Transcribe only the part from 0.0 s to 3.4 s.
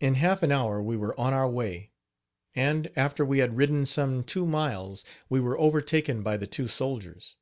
Iu half an hour we were on our way; and, after we